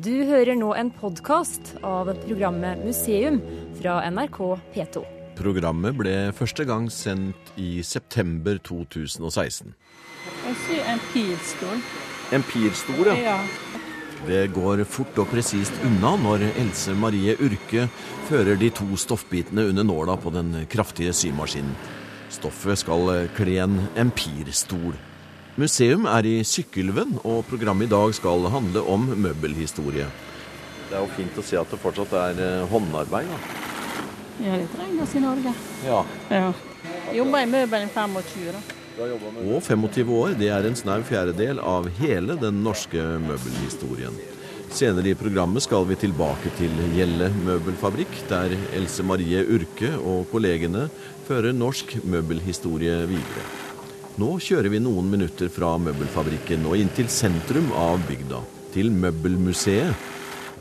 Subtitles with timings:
[0.00, 3.36] Du hører nå en podkast av programmet Museum
[3.76, 4.38] fra NRK
[4.72, 5.02] P2.
[5.36, 9.74] Programmet ble første gang sendt i september 2016.
[10.46, 11.84] Jeg ser en pilstol.
[12.32, 13.38] En pirstol, Ja.
[14.22, 17.88] Det går fort og presist unna når Else Marie Urke
[18.28, 21.74] fører de to stoffbitene under nåla på den kraftige symaskinen.
[22.30, 24.94] Stoffet skal kle en empirstol.
[25.60, 30.06] Museum er i Sykkylven, og programmet i dag skal handle om møbelhistorie.
[30.88, 33.28] Det er jo fint å se at det fortsatt er eh, håndarbeid.
[33.28, 33.40] Da.
[34.46, 35.52] ja, det trengs i Norge.
[35.84, 35.98] Ja.
[36.32, 36.46] Ja.
[37.12, 38.62] Jobber i møbelen i 25 da.
[39.02, 44.16] Og 25 år, det er en snau fjerdedel av hele den norske møbelhistorien.
[44.72, 50.86] Senere i programmet skal vi tilbake til Gjelle møbelfabrikk, der Else Marie Urke og kollegene
[51.28, 53.71] fører norsk møbelhistorie videre.
[54.20, 58.42] Nå kjører vi noen minutter fra møbelfabrikken og inn til sentrum av bygda,
[58.74, 60.08] til Møbelmuseet.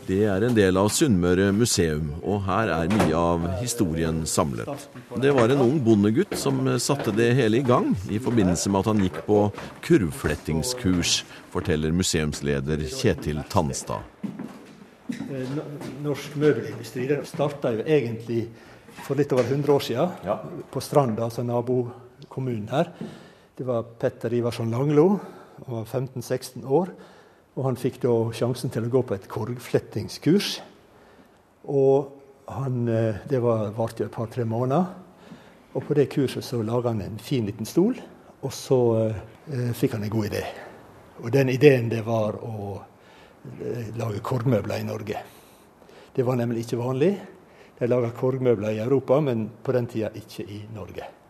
[0.07, 4.87] Det er en del av Sunnmøre museum, og her er mye av historien samlet.
[5.19, 8.89] Det var en ung bondegutt som satte det hele i gang, i forbindelse med at
[8.91, 9.39] han gikk på
[9.85, 11.21] kurvflettingskurs,
[11.53, 14.07] forteller museumsleder Kjetil Tanstad.
[16.01, 18.45] Norsk møbelindustri starta jo egentlig
[19.03, 20.37] for litt over 100 år siden Ja.
[20.71, 22.95] på Stranda, altså nabokommunen her.
[23.61, 25.19] Det var Petter Ivarsson Langlo.
[25.65, 26.87] Han var 15-16 år.
[27.53, 30.47] Og han fikk da sjansen til å gå på et korgflettingskurs.
[31.69, 32.09] Og
[32.47, 34.87] han, eh, det var- varte jo et par-tre måneder.
[35.75, 37.93] Og på det kurset så laga han en fin liten stol,
[38.41, 39.13] og så
[39.51, 40.43] eh, fikk han en god idé.
[41.23, 42.81] Og den ideen det var å
[43.61, 45.17] eh, lage korgmøbler i Norge.
[46.15, 47.19] Det var nemlig ikke vanlig.
[47.77, 51.20] De laga korgmøbler i Europa, men på den tida ikke i Norge.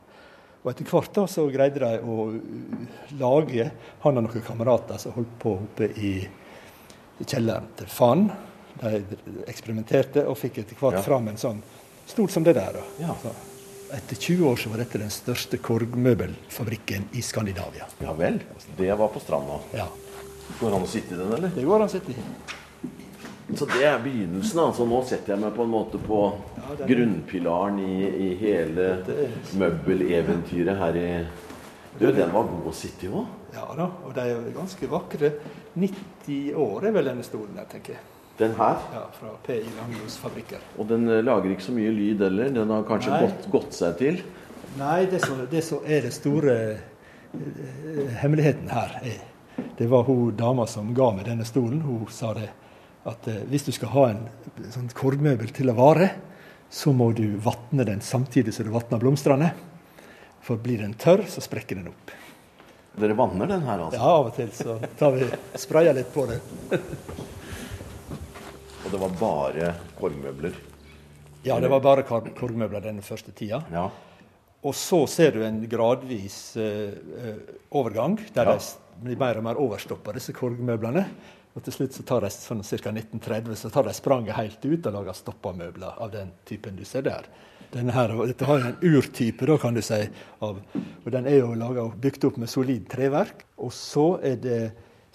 [0.64, 2.26] Og etter hvert da så greide de å
[3.18, 3.72] lage
[4.04, 6.12] Han og noen kamerater som holdt på oppe i,
[7.26, 8.28] kjelleren til Fann.
[8.82, 9.02] De
[9.50, 11.02] eksperimenterte og fikk etter hvert Ja.
[11.06, 11.62] fram en sånn
[12.08, 12.78] stol som det der.
[13.00, 13.14] Ja.
[13.22, 13.34] Så,
[13.94, 17.88] etter 20 år så var dette den største korgmøbelfabrikken i Skandinavia.
[18.02, 18.40] Ja vel.
[18.78, 19.60] Det var på stranda.
[19.74, 19.88] Ja,
[20.60, 21.50] Går det an å sitte i den, eller?
[21.56, 22.16] Det går an å sitte i.
[23.58, 24.60] Så det er begynnelsen.
[24.64, 26.20] altså Nå setter jeg meg på en måte på
[26.58, 26.86] Ja, er...
[26.88, 28.86] grunnpilaren i, i hele
[29.60, 31.10] møbeleventyret her i
[32.00, 33.26] Du, den var god å sitte i òg.
[33.52, 35.34] Ja da, og de er ganske vakre.
[35.76, 38.06] 90 år er vel denne stolen der, tenker jeg.
[38.40, 38.80] Den her.
[38.96, 40.64] Ja, Fra PI Langlos fabrikker.
[40.80, 42.54] Og den eh, lager ikke så mye lyd heller.
[42.56, 44.22] Den har kanskje gått, gått seg til.
[44.80, 50.32] Nei, det som, det som er det store eh, hemmeligheten her, er Det var hun
[50.40, 51.84] dama som ga meg denne stolen.
[51.84, 52.48] Hun sa det
[53.10, 54.24] at eh, hvis du skal ha en
[54.72, 56.12] sånn korgmøbel til å vare,
[56.72, 59.52] så må du vatne den samtidig som du vatner blomstene.
[60.42, 62.14] For blir den tørr, så sprekker den opp.
[63.02, 63.98] Dere vanner den her, altså?
[64.00, 65.28] Ja, av og til så tar vi
[65.60, 66.40] sprayer litt på det.
[68.86, 70.56] Og det var bare korgmøbler?
[71.46, 73.62] Ja, det var bare kor- korgmøbler den første tida.
[73.74, 73.88] Ja.
[74.62, 76.92] Og så ser du en gradvis eh,
[77.74, 78.58] overgang, der Ja.
[78.58, 78.66] de
[79.02, 81.06] blir mer og mer overstoppa, disse korgmøblene.
[81.52, 82.92] Og til slutt så tar de sånn ca.
[82.94, 86.86] 1930 så tar de spranget helt ut og lager stoppa møbler av den typen du
[86.88, 87.28] ser der.
[87.72, 90.02] Her, dette har en urtype, da, kan du si,
[90.44, 93.46] av, og den er jo laget, bygd opp med solid treverk.
[93.64, 94.62] Og så er det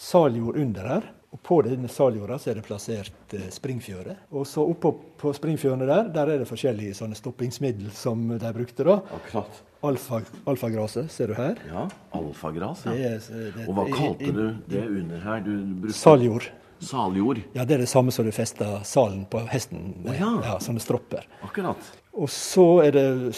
[0.01, 1.11] saljord under her.
[1.35, 4.15] Og på denne saljorda så er det plassert eh, springfjøre.
[4.33, 8.87] Og så oppå på springfjørene der, der er det forskjellige sånne stoppingsmiddel som de brukte.
[8.87, 9.01] da.
[9.19, 9.63] Akkurat.
[9.87, 11.59] Alfa, alfagraset, ser du her.
[11.69, 12.87] Ja, Alfagras.
[12.87, 13.19] Det er,
[13.55, 15.43] det, Og hva kalte du det under her?
[15.45, 16.49] Du brukte Saljord.
[16.81, 17.41] Saljord.
[17.57, 20.15] Ja, det er det samme som du fester salen på hesten med.
[20.15, 20.33] Oh, ja.
[20.45, 21.29] ja, sånne stropper.
[21.47, 21.93] Akkurat.
[22.17, 23.35] Og så er det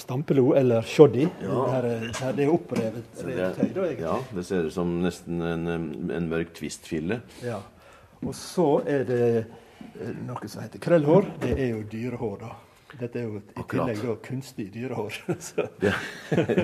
[0.00, 1.26] stampelo, eller shoddy.
[1.42, 1.64] Ja.
[1.82, 3.98] Det, er- der det er opprevet tøy, da, egentlig.
[4.00, 5.66] ja, det ser ut som nesten en,
[6.10, 7.20] en mørk twistfille.
[7.44, 7.58] Ja.
[8.24, 9.20] Og så er det
[10.00, 11.28] eh, noe som heter krøllhår.
[11.42, 12.52] Det er jo dyrehår, da.
[13.00, 13.88] Dette er jo i Akkurat.
[13.88, 15.14] tillegg da kunstig dyrehår.
[15.80, 15.92] Det,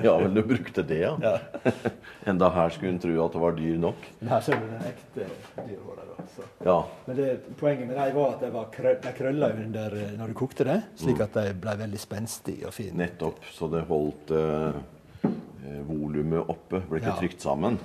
[0.03, 1.15] ja, vel, du brukte det, ja.
[1.23, 1.71] ja.
[2.29, 4.05] Enda her skulle en tro at det var dyr nok.
[4.19, 5.27] Men her ser du den ekte
[5.65, 6.05] dyrehåret.
[6.05, 6.45] da.
[6.67, 6.75] Ja.
[7.07, 7.27] Men det,
[7.59, 10.77] poenget med dem var at de var krø krølla under eh, når du kokte det,
[11.01, 12.93] slik at de ble veldig spenstige og fine.
[13.01, 13.41] Nettopp.
[13.55, 14.77] Så det holdt eh,
[15.25, 16.83] eh, volumet oppe.
[16.89, 17.17] Ble ikke Ja.
[17.23, 17.79] trykt sammen.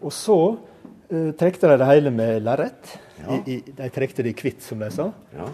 [0.00, 0.36] Og så
[1.10, 2.94] eh, trekte de det hele med lerret.
[3.20, 3.40] Ja.
[3.40, 5.10] I, i, de trekte det i hvitt, som de sa.
[5.36, 5.48] Ja.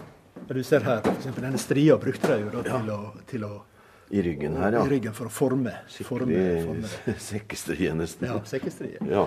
[0.47, 3.51] Du ser her, eksempel, Denne stria brukte de jo da til, å, til å
[4.15, 4.85] I ryggen her, ja.
[4.87, 5.73] i ryggen for å forme.
[6.07, 6.91] forme, forme.
[7.29, 8.29] Sekkestrie, nesten.
[8.29, 9.01] Ja, sekkestrie.
[9.11, 9.25] Ja.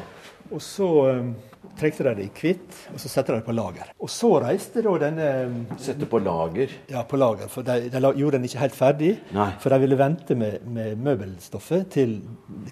[0.50, 1.34] Og så um,
[1.78, 3.92] trekte de det i hvitt, og så satte de det på lager.
[4.00, 6.72] Og så reiste da denne um, Sette på lager.
[6.90, 9.12] ja, på lager, for de, de gjorde den ikke helt ferdig.
[9.36, 9.50] Nei.
[9.60, 12.16] For de ville vente med, med møbelstoffet til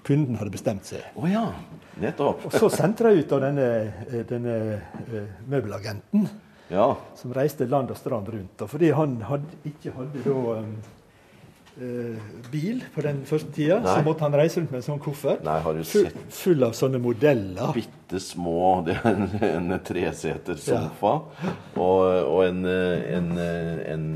[0.09, 1.05] kunden hadde bestemt seg.
[1.21, 1.45] Å ja.
[1.99, 2.45] Nettopp.
[2.47, 3.71] Og så sendte de ut av denne,
[4.09, 6.29] eh, denne eh, møbelagenten,
[6.71, 6.91] Ja.
[7.17, 8.63] som reiste land og strand rundt.
[8.63, 10.73] Og fordi han hadde, ikke hadde da um,
[11.81, 13.95] eh, bil på den første tida, Nei.
[13.95, 16.67] så måtte han reise rundt med en sånn koffert Nei, har du full, sett full
[16.67, 17.73] av sånne modeller.
[17.77, 19.27] bitte små Det er en,
[19.71, 21.15] en treseter sofa
[21.77, 23.33] og, og en, en,
[23.95, 24.07] en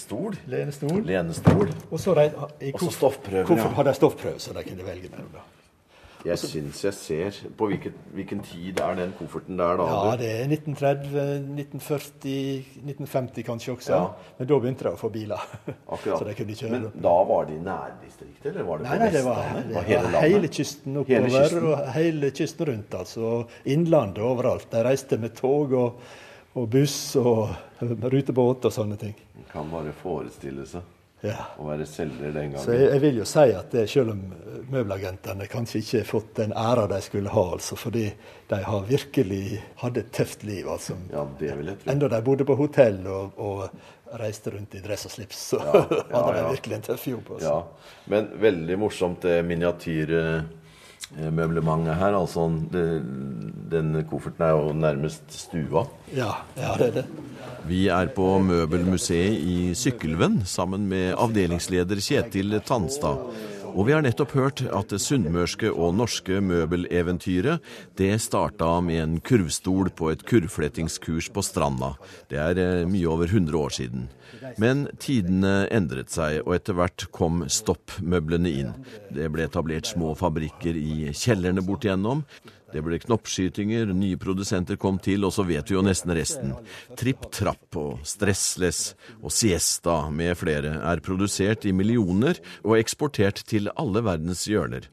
[0.00, 0.36] stol.
[0.50, 1.00] Lenestol.
[1.06, 1.68] Lenestol.
[1.90, 2.30] Og så rei-
[2.60, 3.76] i koff- stoffprøver, koffert ja.
[3.80, 5.44] hadde jeg stoffprøve, så de kunne velge mellom.
[6.24, 9.88] Jeg syns jeg ser På hvilken, hvilken tid er den kofferten der, da?
[9.90, 11.24] Ja, det er 1930,
[11.60, 13.92] 1940, 1950 kanskje også.
[13.92, 14.30] Ja.
[14.38, 15.44] Men da begynte de å få biler.
[15.94, 16.18] Akkurat.
[16.22, 16.72] Så de kunne kjøre.
[16.78, 19.76] Men da var det i nærdistriktet, eller var det Nei, på nei, det var, det
[19.76, 21.68] Var hele hele, kysten kysten Hele oppover kysten?
[21.68, 22.98] og hele kysten rundt.
[23.02, 23.34] altså.
[23.76, 24.68] Innlandet overalt.
[24.72, 26.02] De reiste med tog og,
[26.56, 27.52] og buss og
[28.16, 29.16] rutebåt og sånne ting.
[29.52, 30.93] Kan bare forestille seg
[31.24, 31.46] Ja.
[31.58, 34.22] å være selger den Så jeg, jeg vil jo si at det, selv om
[34.70, 38.06] møbelagentene kanskje ikke har fått den æra de skulle ha, altså, fordi
[38.50, 40.68] de har virkelig hadde et tøft liv.
[40.68, 40.96] altså.
[41.12, 41.92] Ja, det vil jeg tro.
[41.94, 45.72] Enda de bodde på hotell og, og reiste rundt i dress og slips, så Ja,
[45.90, 47.32] ja, hadde de virkelig en tøff jobb.
[47.36, 47.54] Altså.
[47.54, 49.40] Ja, men veldig morsomt det
[51.12, 52.16] miniatyrmøblementet her.
[52.18, 53.02] Altså, det,
[53.70, 55.86] den kofferten er jo nærmest stua.
[56.14, 57.04] Ja, ja, det er det.
[57.66, 63.16] Vi er på Møbelmuseet i Sykkylven sammen med avdelingsleder Kjetil Tanstad.
[63.74, 67.64] Og vi har nettopp hørt at det sunnmørske og norske møbeleventyret
[67.98, 71.94] det starta med en kurvstol på et kurvflettingskurs på Stranda.
[72.30, 74.06] Det er eh, mye over 100 år siden.
[74.62, 78.74] Men tidene endret seg, og etter hvert kom stoppmøblene inn.
[79.10, 82.22] Det ble etablert små fabrikker i kjellerne bortigjennom.
[82.74, 86.56] Det ble knoppskytinger, nye produsenter kom til, og så vet vi jo nesten resten.
[86.98, 93.70] Tripp Trapp og Stressless og Siesta med flere er produsert i millioner og eksportert til
[93.78, 94.90] alle verdens hjørner.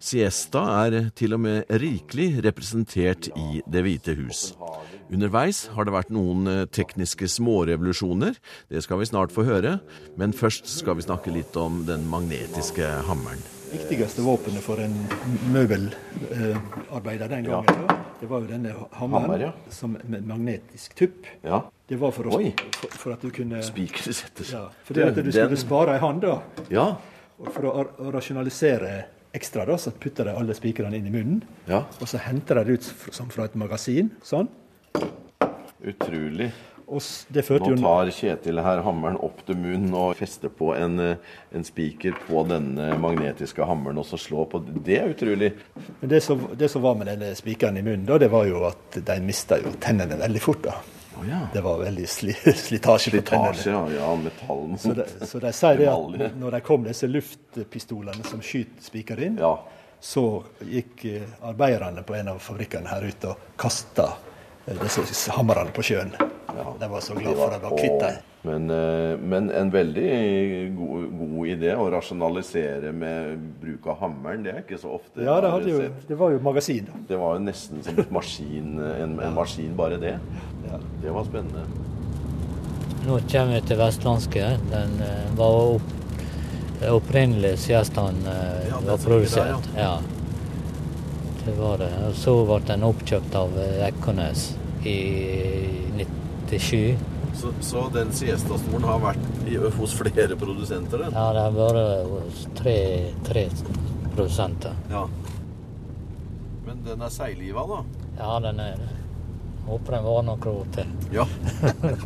[0.00, 4.46] Siesta er til og med rikelig representert i Det hvite hus.
[5.12, 8.40] Underveis har det vært noen eh, tekniske smårevolusjoner.
[8.72, 9.76] Det skal vi snart få høre.
[10.16, 13.59] Men først skal vi snakke litt om den magnetiske hammeren.
[13.72, 14.94] Viktigste våpenet for en
[15.54, 17.96] møbelarbeider den gangen, ja.
[18.20, 19.52] det var jo denne hammeren Hammer, ja.
[19.74, 21.28] som, med magnetisk tupp.
[21.46, 22.40] Ja, Det var for, å,
[22.76, 24.52] for, for at du kunne Spikre settes.
[24.54, 26.36] ja, Fordi at du skulle spare ei hand, da.
[26.70, 26.88] Ja,
[27.40, 28.92] Og for å, å rasjonalisere
[29.32, 31.42] ekstra, da, så putter de alle spikrene inn i munnen.
[31.70, 31.84] ja.
[32.00, 34.10] Og så henter de det ut som fra et magasin.
[34.26, 34.50] Sånn.
[35.80, 36.50] Utrolig.
[36.90, 41.16] Nå tar Kjetil her hammeren opp til munnen og fester på en, eh,
[41.54, 44.60] en spiker på denne magnetiske hammeren og så slår på.
[44.84, 45.52] Det er utrolig.
[46.00, 48.64] Men det som, det som var med denne spikeren i munnen, da, det var jo
[48.68, 50.62] at de mista jo tennene veldig fort.
[50.66, 50.74] da.
[51.20, 51.40] Oh, ja.
[51.52, 52.32] Det var veldig sli,
[52.66, 53.94] slitasje på Slitasje, tennene.
[53.94, 54.06] ja.
[54.06, 58.40] ja metall Så de, så de sier det at når de kom disse luftpistolene som
[58.42, 59.56] skyter spiker inn, Ja.
[60.00, 64.06] så gikk eh, arbeiderne på en av fabrikkene her ut og kasta
[64.66, 66.12] disse hammerne på sjøen.
[66.80, 68.26] De var så glad for at de var kvitt dem.
[68.42, 70.10] Men, eh, men en veldig
[70.72, 74.46] god, god idé å rasjonalisere med bruk av hammeren.
[74.46, 75.20] Det er ikke så ofte.
[75.26, 76.06] Ja, det, jo, sett.
[76.08, 77.02] det var jo magasin, da.
[77.10, 80.16] det var jo nesten som et maskin, en, en maskin, bare det.
[81.02, 81.66] Det var spennende.
[83.04, 84.54] Nå kommer vi til vestlandske.
[84.72, 85.92] Den eh, var opp,
[86.96, 89.70] opprinnelig siden eh, Ja, den var produsert.
[89.76, 89.98] Ja.
[91.50, 91.90] Det var det.
[92.06, 94.42] Og så ble den oppkjøpt av eh, Ekornes
[94.86, 94.98] i
[95.96, 96.94] 97.
[97.40, 101.02] Så, så den siestastolen har vært i, hos flere produsenter?
[101.02, 101.16] Den.
[101.16, 102.76] Ja, det har vært hos tre,
[103.26, 103.44] tre
[104.14, 104.78] produsenter.
[104.92, 105.02] Ja.
[106.68, 107.82] Men den er seigliva, da?
[108.20, 108.90] Ja, den er det.
[109.66, 110.98] Håper den var noen år til.
[111.18, 111.26] Ja.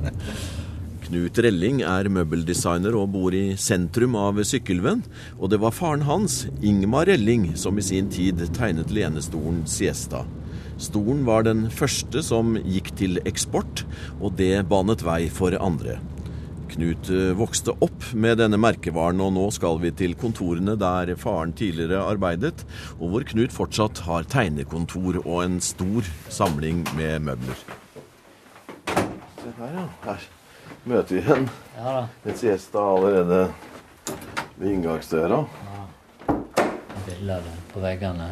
[1.05, 5.03] Knut Relling er møbeldesigner og bor i sentrum av Sykkylven.
[5.37, 10.23] Og det var faren hans, Ingmar Relling, som i sin tid tegnet lenestolen Siesta.
[10.81, 13.85] Stolen var den første som gikk til eksport,
[14.17, 15.99] og det banet vei for andre.
[16.73, 21.53] Knut eh, vokste opp med denne merkevaren, og nå skal vi til kontorene der faren
[21.55, 22.65] tidligere arbeidet,
[22.97, 27.61] og hvor Knut fortsatt har tegnekontor og en stor samling med møbler.
[29.45, 29.85] Se her, ja.
[30.09, 30.25] Her
[30.87, 32.35] møter vi en, Ja da.
[32.35, 33.49] siesta allerede
[34.59, 35.45] ved inngangsdøra.
[37.07, 37.43] Bilder
[37.73, 38.31] på veggene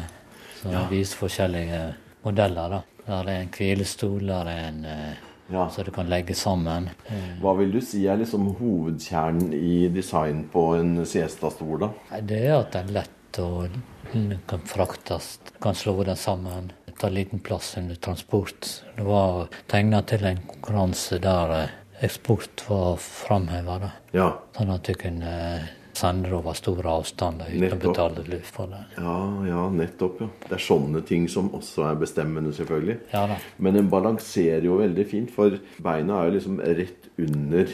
[0.61, 1.81] som viser forskjellige
[2.23, 2.69] modeller.
[2.77, 2.81] da.
[3.05, 5.13] Der er en hvilestol, der er en eh,
[5.51, 5.67] Ja.
[5.69, 6.89] så du kan legge sammen.
[7.11, 11.89] Eh, Hva vil du si er liksom hovedkjernen i design på en Siesta-stol, da?
[12.21, 13.69] Det er at det er lett og
[14.13, 16.71] den kan fraktes, kan slå den sammen.
[16.99, 18.83] ta liten plass under transport.
[18.95, 21.69] Det var tegna til en konkurranse der eh,
[22.03, 24.33] eksport var framheva, Ja.
[24.57, 27.83] sånn at du kunne eh, sende det over store avstander uten Nettopp.
[27.83, 28.79] å betale luft for det.
[28.97, 29.17] Ja,
[29.47, 30.21] ja, nettopp.
[30.21, 30.27] ja.
[30.49, 32.99] Det er sånne ting som også er bestemmende, selvfølgelig.
[33.13, 33.37] Ja da.
[33.59, 37.67] Men den balanserer jo veldig fint, for beina er jo liksom rett under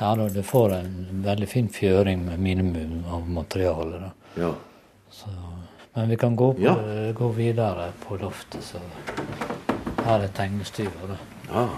[0.00, 4.00] Ja da, du får en veldig fin fjøring med minimum av materiale.
[4.00, 4.10] da.
[4.42, 4.52] Ja.
[5.10, 5.28] Så,
[5.94, 6.74] men vi kan gå, på, Ja.
[7.12, 8.78] gå videre på loftet, så
[10.04, 10.90] her er tegnestua.
[11.08, 11.16] da.
[11.52, 11.68] ja.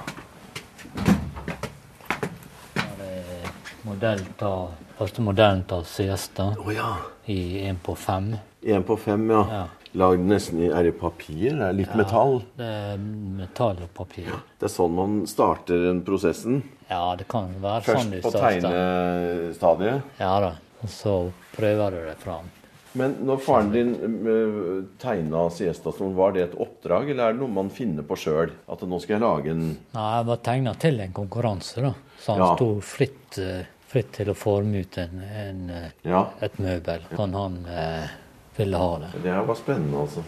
[2.75, 3.51] Her er
[3.87, 4.53] modell ta,
[4.99, 6.93] første modellen av Siesta oh, ja.
[7.31, 8.33] i en på fem.
[8.67, 9.43] Én på fem, ja.
[9.51, 9.65] Ja.
[9.97, 11.55] Lagd nesten i Er det papir?
[11.55, 12.43] Er det litt metall?
[12.59, 14.29] Det er metall og papir.
[14.59, 16.61] Det er sånn man starter den prosessen.
[16.91, 18.37] Ja, det kan være Først sånn du starter.
[18.37, 20.13] Først på tegnestadiet.
[20.21, 20.53] Ja da.
[20.85, 21.17] Og så
[21.57, 22.53] prøver du det fram.
[22.97, 23.93] Men når faren din
[24.25, 28.55] uh, tegna Siesta-stolen, var det et oppdrag, eller er det noe man finner på sjøl?
[28.73, 31.93] At nå skal jeg lage en Nei, jeg var tegna til en konkurranse, da.
[32.23, 32.55] Så han Ja.
[32.57, 36.25] sto fritt, eh, fritt til å forme ut en, en, eh, Ja.
[36.43, 38.09] et møbel, sånn han eh,
[38.57, 39.13] ville ha det.
[39.23, 40.25] Det var spennende, altså.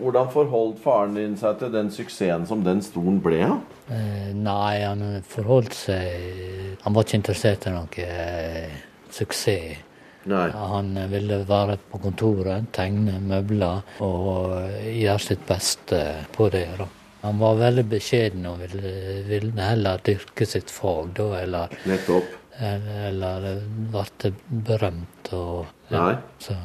[0.00, 3.38] Hvordan forholdt faren din seg til den suksessen som den stolen ble?
[3.44, 3.56] Ja?
[3.88, 8.74] Eh, nei, han forholdt seg Han var ikke interessert i noe eh,
[9.14, 9.78] suksess.
[10.26, 10.48] Nei.
[10.56, 14.54] Han ville være på kontoret, tegne møbler og
[14.88, 16.00] gjøre sitt beste
[16.32, 16.66] på det.
[16.78, 16.86] da.
[17.24, 18.92] Han var veldig beskjeden og ville,
[19.28, 22.24] ville heller dyrke sitt fag da, eller, Nettopp.
[22.60, 23.60] Eller
[23.92, 24.32] ble
[24.66, 25.32] berømt.
[25.34, 26.14] Og, Nei.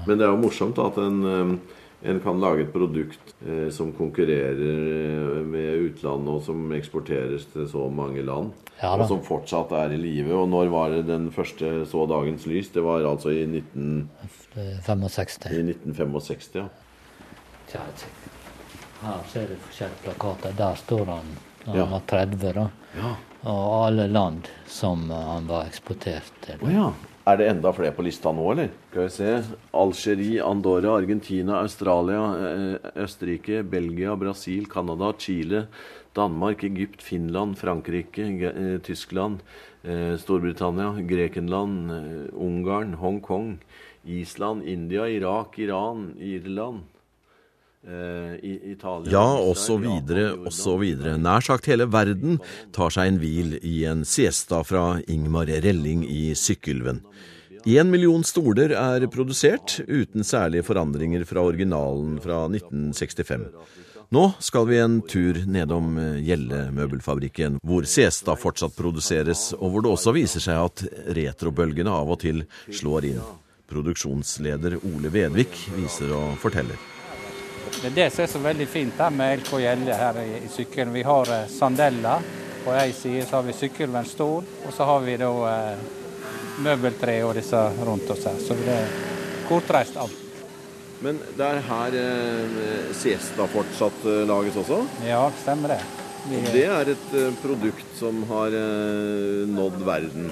[0.08, 1.60] Men det er jo morsomt at en, um,
[2.06, 7.68] en kan lage et produkt eh, som konkurrerer eh, med utlandet, og som eksporteres til
[7.72, 8.52] så mange land.
[8.80, 10.32] Ja og som fortsatt er i live.
[10.40, 12.70] Og når var det den første så dagens lys?
[12.72, 15.52] Det var altså i, 1965.
[15.52, 16.56] i 1965.
[16.62, 16.68] ja.
[17.70, 17.82] Tja.
[19.04, 20.52] Her ser du forskjellige plakater.
[20.58, 21.28] Der står han
[21.66, 21.72] Ja.
[21.84, 22.70] han var 30, da.
[22.96, 23.12] Ja.
[23.48, 26.60] Og alle land som eh, han var eksportert til.
[26.66, 26.90] Oh, ja.
[27.30, 28.72] Er det enda flere på lista nå, eller?
[28.90, 29.34] Skal vi se.
[29.78, 35.68] Algerie, Andorra, Argentina, Australia, eh, Østerrike, Belgia, Brasil, Canada, Chile,
[36.18, 39.44] Danmark, Egypt, Finland, Frankrike, eh, Tyskland,
[40.20, 41.88] Storbritannia, Grekenland,
[42.36, 43.62] Ungarn, Hongkong,
[44.04, 46.84] Island, India, Irak, Iran, Irland
[47.80, 51.16] Italia Ja, og så videre, og så videre.
[51.18, 52.42] Nær sagt hele verden
[52.76, 57.00] tar seg en hvil i en siesta fra Ingmar Relling i Sykkylven.
[57.68, 63.48] Én million stoler er produsert, uten særlige forandringer fra originalen fra 1965.
[64.16, 69.92] Nå skal vi en tur nedom eh, Gjelle-møbelfabrikken, hvor Siesta fortsatt produseres, og hvor det
[69.92, 70.86] også viser seg at
[71.20, 72.42] retrobølgene av og til
[72.74, 73.20] slår inn.
[73.70, 76.99] Produksjonsleder Ole Vedvik viser og forteller.
[77.80, 80.50] Det er det som er så veldig fint her med LK Gjelle her i, i
[80.52, 80.94] sykkelen.
[80.96, 82.26] Vi har eh, sandeller.
[82.66, 85.86] På ei side så har vi sykkelvernstol, og så har vi da eh,
[86.66, 88.42] møbeltre og disse rundt oss her.
[88.44, 88.90] Så det er
[89.48, 90.26] kortreist alt.
[91.00, 94.82] Men det er her eh, Siesta fortsatt eh, lages også?
[95.08, 95.80] Ja, stemmer det.
[96.28, 100.28] Vi, Det er et eh, produkt som har eh, nådd verden.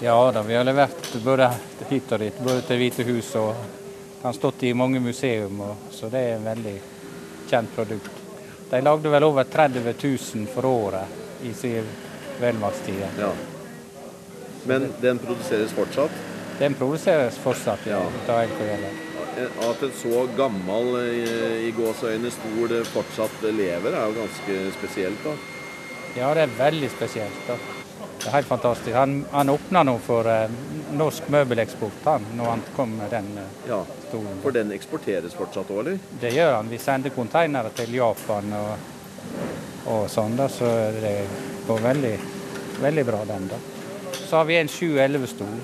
[0.00, 1.50] ja da, vi har levert både
[1.90, 3.52] hit og dit, både til Hvite hus og
[4.22, 6.74] har stått i mange museum, og, så det er en veldig
[7.50, 8.10] kjent produkt.
[8.70, 11.88] De lagde vel over 30 000 for året i sin
[12.40, 13.02] velmaktstid.
[13.18, 13.32] Ja.
[14.66, 16.14] Men den produseres fortsatt.
[16.58, 18.02] Den produseres fortsatt ja.
[19.68, 21.22] At en så gammel i
[21.66, 25.24] i gåseøyne stol eh, fortsatt lever, er jo ganske spesielt.
[25.24, 25.36] da.
[26.16, 27.46] Ja, det er veldig spesielt.
[27.48, 27.56] Da.
[28.22, 28.94] Det er helt fantastisk.
[28.94, 30.50] Han, han åpna nå for eh,
[30.94, 34.36] norsk møbeleksport han, når han kom med den eh, Ja, stolen.
[34.44, 35.98] For den eksporteres fortsatt òg, eller?
[36.20, 36.70] Det gjør han.
[36.70, 38.92] Vi sender konteinere til Japan og,
[39.90, 40.70] og sånn, da, så
[41.02, 41.16] det
[41.66, 42.12] går veldig,
[42.84, 43.48] veldig bra, den.
[43.50, 43.58] da.
[44.14, 45.58] Så har vi en 711-stol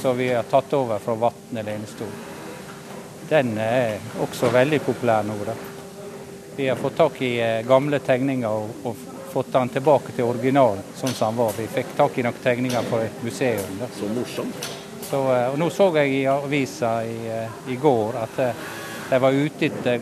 [0.00, 2.08] som vi har tatt over fra Vatne lenestol.
[3.28, 5.36] Den er også veldig populær nå.
[5.44, 5.58] da.
[6.56, 10.84] Vi har fått tak i eh, gamle tegninger og, og fått den tilbake til originalen
[10.96, 11.52] sånn som den var.
[11.58, 13.74] Vi fikk tak i noen tegninger fra et museum.
[13.76, 13.88] da.
[13.92, 14.68] Så morsomt.
[15.10, 18.62] Så, eh, og nå så jeg i avisa i, eh, i går at eh,
[19.10, 20.00] de var ute etter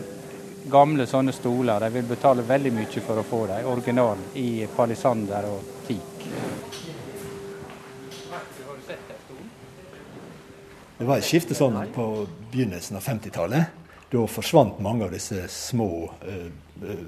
[0.71, 1.83] gamle sånne stoler.
[1.83, 3.67] De vil betale veldig mye for å få dem.
[3.73, 6.31] Original i palisander og teak.
[10.97, 12.07] Det var et skifte sånn på
[12.53, 13.84] begynnelsen av 50-tallet.
[14.15, 15.89] Da forsvant mange av disse små
[16.25, 16.47] eh,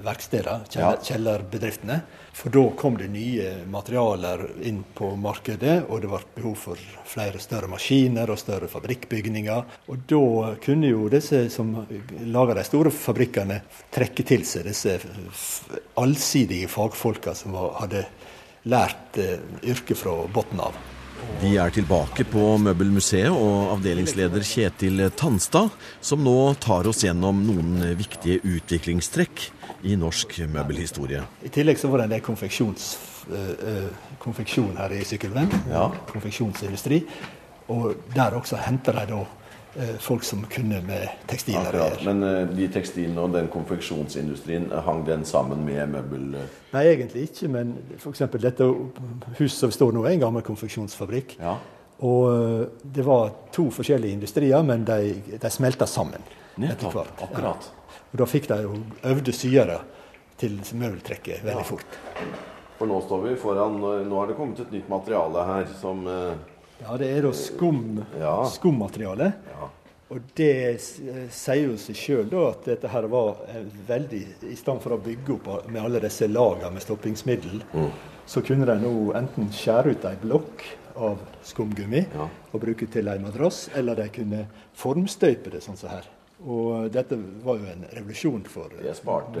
[0.04, 1.04] verkstedene, kjeller, Ja.
[1.04, 1.98] kjellerbedriftene.
[2.32, 7.40] For da kom det nye materialer inn på markedet, og det ble behov for flere
[7.42, 9.64] større maskiner og større fabrikkbygninger.
[9.92, 11.74] Og da kunne jo disse som
[12.24, 13.60] laga de store fabrikkene,
[13.92, 14.96] trekke til seg disse
[15.98, 18.06] allsidige fagfolka som hadde
[18.68, 19.38] lært eh,
[19.68, 20.78] yrket fra bunnen av.
[21.38, 25.70] Vi er tilbake på Møbelmuseet og avdelingsleder Kjetil Tanstad,
[26.02, 29.44] som nå tar oss gjennom noen viktige utviklingstrekk
[29.86, 31.22] i norsk møbelhistorie.
[31.46, 32.88] I tillegg så var det en del konfeksjons,
[33.30, 35.52] eh, eh, konfeksjon her i Sykkylven.
[35.70, 35.88] Ja.
[36.10, 37.04] Konfeksjonsindustri.
[37.68, 39.22] Og der også henter de da
[40.02, 41.68] folk som kunne med tekstiler.
[41.68, 42.04] Akkurat.
[42.04, 46.24] Men eh, de tekstilene og den konfeksjonsindustrien, eh, hang den sammen med møbel...
[46.72, 48.24] Nei, egentlig ikke, men f.eks.
[48.42, 48.66] dette
[49.38, 51.36] huset som står nå, er en gammel konfeksjonsfabrikk.
[51.42, 51.56] Ja.
[52.06, 56.26] Og eh, det var to forskjellige industrier, men de, de smelta sammen.
[56.58, 57.70] Nettopp, akkurat.
[57.70, 58.04] Ja.
[58.08, 59.80] Og da fikk de jo øvde syere
[60.38, 61.98] til møbeltrekket veldig fort.
[62.78, 66.38] For nå står vi foran Nå har det kommet et nytt materiale her som eh,
[66.82, 68.44] Ja, det er da skum, Ja.
[68.46, 69.32] skummateriale.
[69.50, 69.68] Ja.
[70.10, 74.96] Og det sier jo seg sjøl at dette her var eh, veldig I stedet for
[74.96, 77.90] å bygge opp med alle disse lagene med stoppingsmiddel, Mm.
[78.26, 80.62] så kunne de nå enten skjære ut ei blokk
[80.96, 82.28] av skumgummi Ja.
[82.54, 86.04] og bruke til ei madrass, eller de kunne formstøype det sånn som her.
[86.46, 89.36] Og dette var jo en revolusjon for Det sparte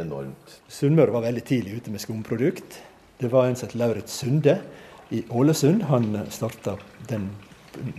[0.00, 0.60] enormt.
[0.68, 2.80] Sunnmøre var veldig tidlig ute med skumprodukt.
[3.20, 4.60] Det var en som het Lauritz Sunde
[5.10, 5.82] i Ålesund.
[5.90, 6.76] Han starta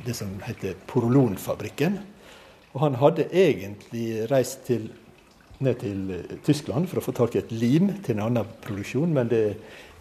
[0.05, 1.99] det som heter Porolonfabrikken.
[2.75, 4.89] Og han hadde egentlig reist til,
[5.63, 9.13] ned til eh, Tyskland for å få tak i et lim til en annen produksjon,
[9.15, 9.43] men det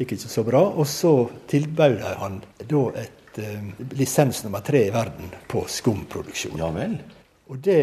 [0.01, 0.65] gikk ikke så bra.
[0.75, 1.13] Og så
[1.51, 6.59] tilbød han da et eh, lisens nummer tre i verden på skumproduksjon.
[6.59, 6.99] Ja vel.
[7.53, 7.81] Og det,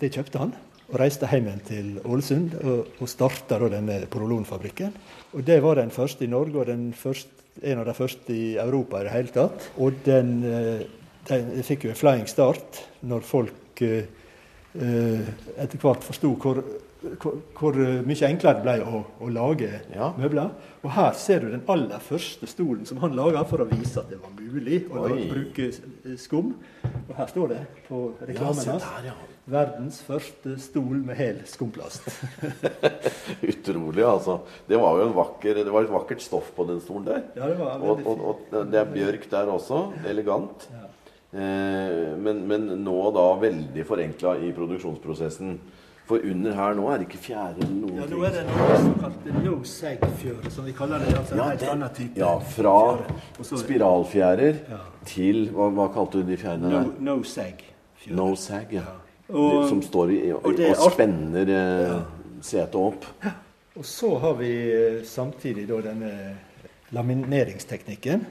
[0.00, 0.56] det kjøpte han,
[0.90, 4.96] og reiste hjem igjen til Ålesund og, og starta denne porolonfabrikken.
[5.32, 8.56] Og det var den første i Norge, og den første, en av de første i
[8.60, 9.68] Europa i det hele tatt.
[9.76, 10.86] Og den, eh,
[11.28, 14.08] den fikk jo en flying start når folk eh,
[14.78, 15.28] eh,
[15.58, 16.62] etter hvert forsto hvor,
[17.22, 20.12] hvor, hvor mye enklere det ble å, å lage Ja.
[20.18, 20.50] møbler.
[20.82, 24.08] Og her ser du den aller første stolen som han laga for å vise at
[24.10, 25.26] det var mulig å Oi.
[25.30, 25.68] bruke
[26.18, 26.54] skum.
[27.08, 28.88] Og her står det på reklamen hans.
[28.88, 29.18] ja, ja.
[29.52, 32.04] Verdens første stol med hel skumplast.
[33.42, 34.40] Utrolig, altså.
[34.68, 37.24] Det var jo en vakker, det var et vakkert stoff på den stolen der.
[37.36, 39.80] Ja, det var Og, og, og det er bjørk der også.
[40.06, 40.68] Elegant.
[41.32, 45.56] Eh, men, men nå da veldig forenkla i produksjonsprosessen.
[46.12, 48.74] For under her nå er det ikke fjære eller noen Ja, nå er det noe
[48.82, 51.14] såkalt no seg-fjøre, som vi kaller det.
[51.16, 53.46] Altså Ja, en helt annen type ja, fra fjøre.
[53.48, 54.80] Så- spiralfjærer Ja.
[55.08, 56.90] til hva, hva kalte du de fjærene der?
[57.00, 58.16] no sag-fjøre.
[58.18, 58.82] No seg, ja.
[59.30, 62.02] Og- Det, som står i, og, og og spenner ja.
[62.42, 63.04] setet opp.
[63.76, 66.36] Og så har vi eh, samtidig da denne
[66.92, 68.26] lamineringsteknikken.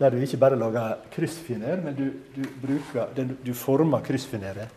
[0.00, 3.06] Der du ikke bare lager kryssfiner, men du, du, bruker,
[3.46, 4.68] du former kryssfineret.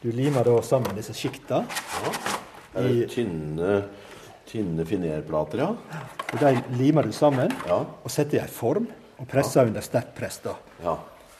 [0.00, 1.64] Du limer da sammen disse sjikta.
[2.74, 3.82] Er det I- tynne,
[4.46, 5.68] tynne finerplater, ja?
[6.32, 7.80] Og de limer du sammen Ja.
[8.04, 8.86] og setter i en form
[9.18, 10.38] og presser under sterkt press.
[10.44, 10.54] da.
[10.84, 10.96] ja.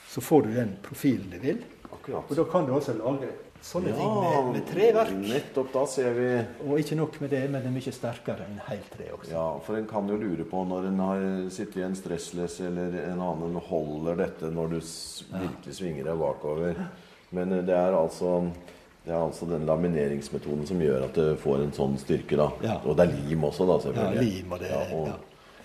[0.09, 1.63] Så får du den profilen du vil.
[1.93, 2.25] Akkurat.
[2.31, 3.29] Og da kan du også lage
[3.63, 5.11] sånne ting med, med treverk.
[5.13, 8.59] nettopp da ser vi Og ikke nok med det, men det er mye sterkere enn
[8.67, 9.31] helt tre også.
[9.31, 12.99] Ja, for en kan jo lure på når en har sittet i en stressless eller
[13.13, 16.75] en annen holder dette når du virkelig svinger deg bakover.
[17.37, 18.39] Men eh, det er altså
[19.09, 22.37] det er altså den lamineringsmetoden som gjør at det får en sånn styrke.
[22.37, 22.51] da.
[22.61, 22.75] Ja.
[22.85, 24.19] Og det er lim også, da, selvfølgelig.
[24.21, 25.15] Ja, lim og det, og, ja.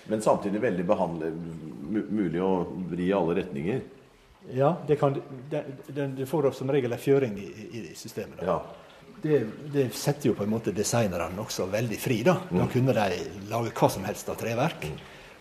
[0.08, 0.86] Men samtidig veldig
[2.12, 2.54] mulig å
[2.88, 3.82] vri i alle retninger.
[4.52, 5.16] Ja, det kan,
[5.52, 8.40] det, det, det får som regel en fjøring i, i, systemet.
[8.42, 8.48] Da.
[8.48, 9.12] Ja.
[9.24, 9.40] Det,
[9.72, 12.22] det setter jo på en måte designerne også veldig fri.
[12.28, 12.60] Da Mm.
[12.60, 13.20] Da kunne de
[13.52, 14.88] lage hva som helst av treverk.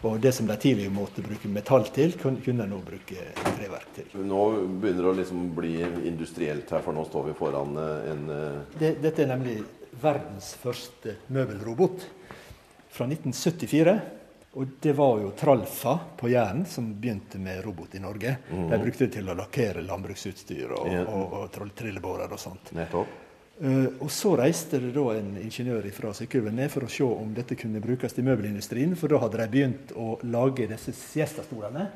[0.02, 4.08] Og det som de tidligere måtte bruke metall til, kunne de nå bruke treverk til.
[4.26, 4.40] Nå
[4.82, 5.76] begynner det å liksom bli
[6.10, 9.60] industrielt her, for nå står vi foran eh, en eh, Det, dette er nemlig
[10.02, 12.08] verdens første møbelrobot
[12.92, 13.94] fra 1974.
[14.58, 18.34] Og det var jo Tralfa på Jæren som begynte med robot i Norge.
[18.50, 21.04] De brukte det til å lakkere landbruksutstyr og, Ja.
[21.06, 22.72] og, og og trillebårer og sånt.
[22.76, 23.14] Nettopp.
[23.60, 27.34] Eh, og så reiste det da en ingeniør fra Sykkylven ned for å se om
[27.36, 31.88] dette kunne brukes i møbelindustrien, for da hadde de begynt å lage disse siestastolene.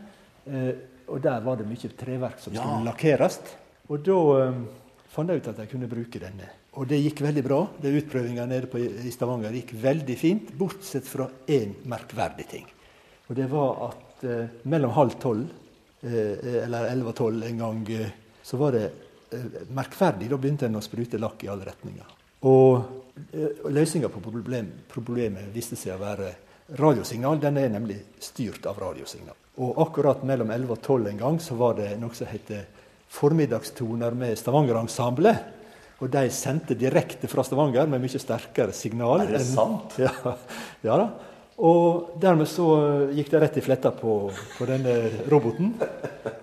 [0.46, 0.74] Uh,
[1.10, 2.62] og der var det mye treverk som Ja.
[2.62, 3.40] skulle lakkeres.
[3.88, 4.54] Og da eh,
[5.14, 6.48] fant jeg ut at jeg kunne bruke denne.
[6.76, 7.60] Og det gikk veldig bra.
[7.80, 12.66] Det Utprøvinga nede på, i Stavanger gikk veldig fint, bortsett fra én merkverdig ting.
[13.30, 15.46] Og det var at eh, mellom halv tolv,
[16.02, 18.10] eh, eller elleve og tolv en gang, eh,
[18.42, 18.84] så var det
[19.74, 20.30] merkverdig.
[20.30, 22.14] Da begynte en å sprute lakk i alle retninger.
[22.46, 26.30] Og løsninga på problem, problemet viste seg å være
[26.78, 27.40] radiosignal.
[27.40, 29.36] Den er nemlig styrt av radiosignal.
[29.62, 32.66] Og akkurat mellom 11 og 12 en gang så var det noe som heter
[33.16, 35.54] Formiddagstoner med Stavanger-ensemblet.
[36.04, 39.24] Og de sendte direkte fra Stavanger med mye sterkere signal.
[39.24, 39.96] Er det sant?
[40.02, 40.12] Ja,
[40.84, 41.06] ja da.
[41.56, 42.66] Og dermed så
[43.16, 44.16] gikk de rett i fletta på,
[44.58, 44.96] på denne
[45.32, 45.70] roboten.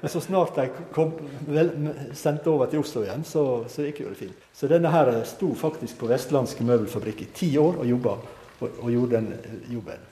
[0.02, 1.12] Men så snart de kom,
[1.46, 1.70] vel,
[2.18, 4.48] sendte over til Oslo igjen, så, så gikk jo det fint.
[4.58, 8.18] Så denne her sto faktisk på Vestlandske møbelfabrikk i ti år og jobba,
[8.58, 10.10] og, og gjorde den jobben.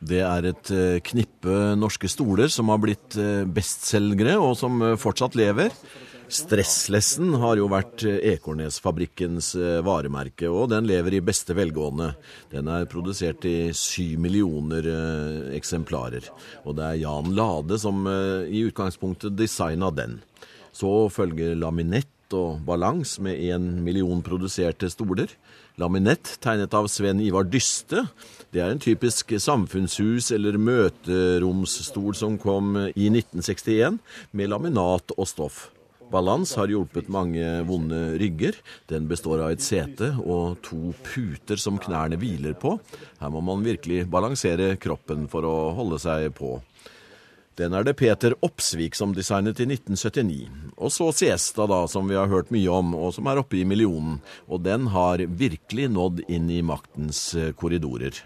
[0.00, 4.96] Det er et eh, knippe norske stoler som har blitt eh, bestselgere, og som eh,
[4.98, 5.74] fortsatt lever.
[6.30, 12.12] Stresslessen har jo vært Ekornesfabrikkens varemerke, og den lever i beste velgående.
[12.52, 14.86] Den er produsert i syv millioner
[15.56, 16.28] eksemplarer.
[16.62, 20.20] Og det er Jan Lade som i utgangspunktet designa den.
[20.70, 25.32] Så følger Laminett og Balans med én million produserte stoler.
[25.80, 28.04] Laminett, tegnet av Sven Ivar Dyste.
[28.54, 33.98] Det er en typisk samfunnshus- eller møteromsstol som kom i 1961,
[34.30, 35.68] med laminat og stoff.
[36.10, 38.56] Balans har hjulpet mange vonde rygger.
[38.90, 42.76] Den består av et sete og to puter som knærne hviler på.
[43.20, 46.58] Her må man virkelig balansere kroppen for å holde seg på.
[47.60, 50.48] Den er det Peter Opsvik som designet i 1979.
[50.80, 53.66] Og så Siesta, da, som vi har hørt mye om, og som er oppe i
[53.68, 54.20] millionen.
[54.48, 58.22] Og den har virkelig nådd inn i maktens eh, korridorer.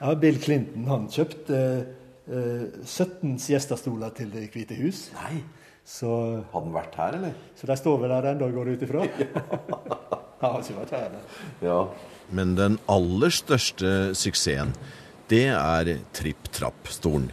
[0.00, 1.62] Ja, Bill Clinton han kjøpte
[2.28, 5.06] eh, 17 Siesta-stoler til Det hvite hus.
[5.16, 5.40] Nei,
[5.90, 6.12] så,
[6.52, 7.34] Hadde den vært her, eller?
[7.58, 9.06] Så de står vel der ennå, går ut ifra?
[10.40, 11.16] Han har ikke vært her?
[11.64, 11.80] Ja.
[12.30, 14.70] Men den aller største suksessen,
[15.30, 17.28] det er Tripp Trapp-stolen.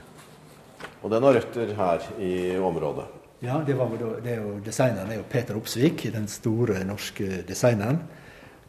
[1.05, 3.05] Og den har røtter her i området.
[3.45, 3.93] Ja, det, var,
[4.25, 8.01] det er jo, designeren er jo Peter Opsvik, den store norske designeren.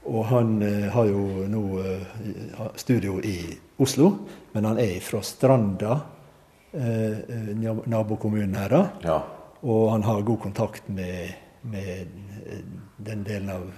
[0.09, 3.41] Og han eh, har jo nå eh, studio i
[3.81, 4.13] Oslo,
[4.53, 5.97] men han er fra Stranda,
[6.77, 7.57] eh,
[7.89, 8.85] nabokommunen her, da.
[9.09, 9.19] Ja.
[9.67, 12.07] Og han har god kontakt med, med
[12.97, 13.71] den delen av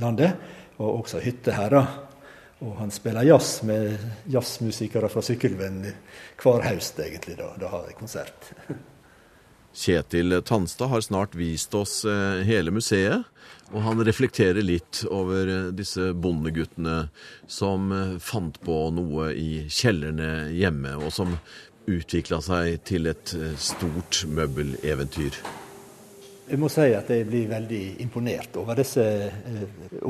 [0.00, 0.36] landet,
[0.76, 1.84] og også hytte her, da.
[2.62, 3.96] Og han spiller jazz med
[4.30, 5.82] jazzmusikere fra Sykkylven
[6.42, 7.36] hver høst, egentlig.
[7.40, 8.52] Da, da har jeg konsert.
[9.72, 13.24] Kjetil Tanstad har snart vist oss eh, hele museet,
[13.72, 17.06] og han reflekterer litt over eh, disse bondeguttene
[17.48, 21.38] som eh, fant på noe i kjellerne hjemme, og som
[21.90, 25.42] utvikla seg til et stort møbeleventyr.
[26.52, 29.60] Jeg må si at jeg blir veldig imponert over disse uh,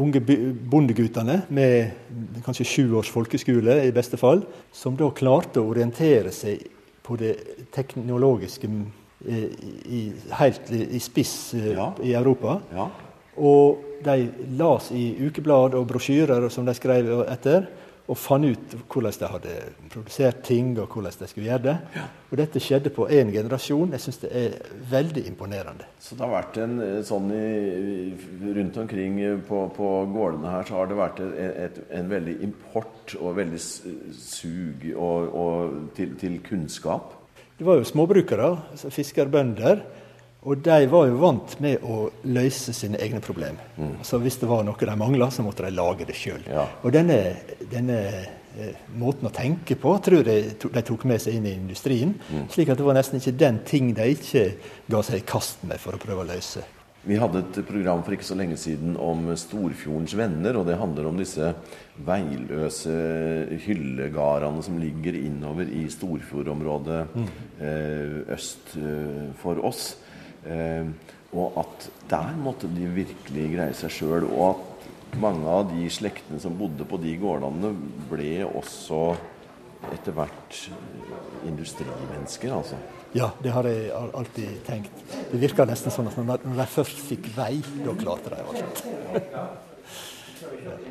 [0.01, 4.43] unge bondeguttene med kanskje sju års folkeskole i beste fall,
[4.75, 6.65] som da klarte å orientere seg
[7.05, 7.35] på det
[7.75, 9.47] teknologiske uh,
[9.87, 10.03] i,
[10.41, 11.93] helt i, spiss ja.
[12.03, 12.57] i Europa.
[12.73, 12.89] Ja.
[13.39, 14.17] Og de
[14.59, 17.69] las i ukeblad og brosjyrer som de skrev etter
[18.11, 19.53] og fant ut hvordan de hadde
[19.93, 21.77] produsert ting, og hvordan de skulle gjøre det.
[21.95, 22.07] Ja.
[22.33, 23.95] Og dette skjedde på én generasjon.
[23.95, 24.57] Jeg syns det er
[24.91, 25.87] veldig imponerende.
[26.03, 30.81] Så det har vært en eh, sånn i, rundt omkring på, på, gårdene her, så
[30.81, 36.39] har det vært et, et, en veldig import og veldig sug og, og til, til,
[36.47, 37.19] kunnskap?
[37.59, 39.85] Det var jo småbrukere, altså fiskerbønder.
[40.43, 43.63] Og de var jo vant med å løse sine egne problemer.
[43.79, 44.01] Mm.
[44.03, 46.43] Så hvis det var noe de mangla, så måtte de lage det sjøl.
[46.51, 46.67] Ja.
[46.83, 47.19] Og denne,
[47.71, 52.17] denne eh, måten å tenke på tror jeg de tok med seg inn i industrien.
[52.27, 52.49] Mm.
[52.51, 54.47] Slik at det var nesten ikke den ting de ikke
[54.91, 56.67] ga seg i kast med for å prøve å løse.
[57.03, 61.09] Vi hadde et program for ikke så lenge siden om Storfjordens venner, og det handler
[61.09, 61.49] om disse
[62.07, 62.95] veiløse
[63.65, 67.27] hyllegardene som ligger innover i Storfjordområdet mm.
[67.59, 69.97] eh, øst eh, for oss.
[70.47, 70.87] Eh,
[71.33, 74.29] og at der måtte de virkelig greie seg sjøl.
[74.29, 77.73] Og at mange av de slektene som bodde på de gårdene,
[78.11, 79.05] ble også
[79.93, 80.59] etter hvert
[81.49, 82.79] industrimennesker, altså.
[83.13, 85.03] Ja, det har jeg alltid tenkt.
[85.33, 88.87] Det virka nesten sånn at når de først fikk vei, da klarte de alt.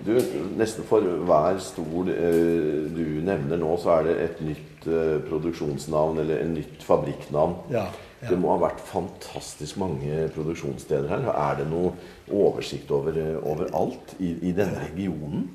[0.02, 0.16] Du,
[0.58, 6.24] nesten for hver stol eh, du nevner nå, så er det et nytt eh, produksjonsnavn
[6.24, 7.54] eller en nytt fabrikknavn.
[7.72, 7.86] Ja.
[8.30, 11.28] Det må ha vært fantastisk mange produksjonssteder her.
[11.32, 11.96] Er det noe
[12.30, 15.48] oversikt over, over alt i, i, denne regionen?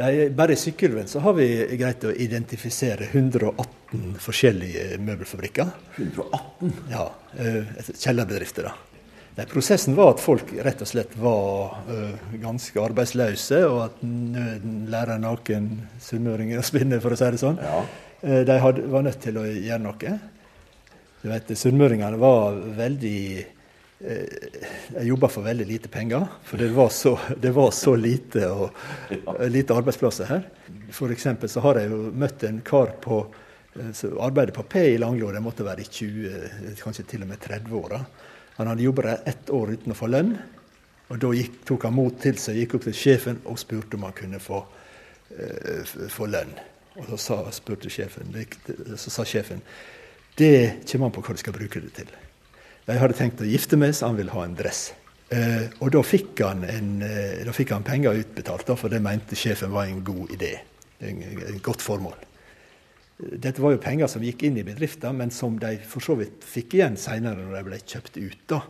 [0.00, 5.74] Ja, bare i Sykkylven så har vi greit å identifisere 118 forskjellige møbelfabrikker.
[5.98, 6.72] 118?
[6.94, 8.78] Ja, eh, Kjellerbedrifter, da.
[9.36, 14.82] Nei, prosessen var at folk rett og slett var uh, ganske arbeidsløse, og at nøden
[14.90, 15.70] lærer naken
[16.02, 17.60] sunnmøringer å spinne, for å si det sånn.
[17.62, 17.84] Ja.
[18.24, 20.18] Uh, de hadde, var nødt til å gjøre noe.
[21.20, 23.16] Du vet, Sunnmøringene var veldig
[24.00, 28.78] jeg jobba for veldig lite penger, for det var så, det var så lite, og,
[29.52, 30.46] lite arbeidsplasser her.
[30.88, 31.26] F.eks.
[31.52, 33.18] så har jeg jo møtt en kar på
[33.92, 37.38] som arbeider på P i Langlo, det måtte være i 20, kanskje til og med
[37.44, 38.00] 30-åra.
[38.56, 40.34] Han hadde jobbet der ett år uten å få lønn.
[41.10, 44.04] Og Da gikk, tok han mot til seg, gikk opp til sjefen og spurte om
[44.06, 44.60] han kunne få,
[45.30, 46.52] uh, få lønn.
[46.98, 48.34] Og så sa, spurte sjefen,
[48.98, 49.62] så sa sjefen
[50.38, 52.10] det kommer an på hva du skal bruke det til.
[52.90, 54.90] Jeg hadde tenkt å gifte meg, så han ville ha en dress.
[55.30, 59.38] Eh, og da fikk, en, eh, da fikk han penger utbetalt, da, for det mente
[59.38, 60.56] sjefen var en god idé.
[61.06, 61.22] En,
[61.62, 62.16] godt formål.
[63.20, 66.42] Dette var jo penger som gikk inn i bedriften, men som de for så vidt
[66.44, 68.42] fikk igjen seinere når de ble kjøpt ut.
[68.50, 68.62] da.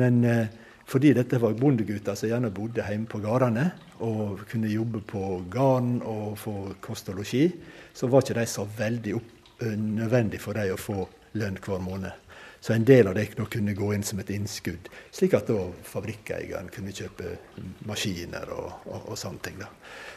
[0.00, 0.46] Men eh,
[0.88, 3.68] fordi dette var bondegutter som gjerne bodde hjemme på gårdene
[4.02, 7.46] og kunne jobbe på gården og få kost og losji,
[7.94, 11.06] så var ikke de så veldig opp, nødvendig for dem å få
[11.38, 12.12] lønn hver måned.
[12.62, 16.68] Så en del av det kunne gå inn som et innskudd, slik at da fabrikkeieren
[16.70, 17.32] kunne kjøpe
[17.88, 19.56] maskiner og, og, og sånne ting.
[19.58, 19.66] da.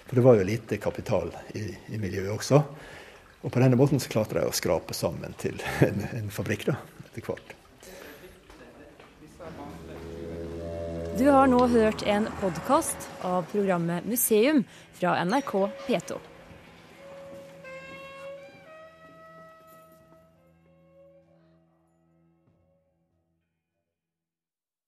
[0.06, 2.62] For det var jo lite kapital i, i miljøet også.
[3.42, 6.78] Og på denne måten så klarte de å skrape sammen til en, en fabrikk da,
[7.08, 7.56] etter hvert.
[11.18, 14.66] Du har nå hørt en podkast av programmet Museum
[15.00, 15.54] fra NRK
[15.88, 16.18] P2.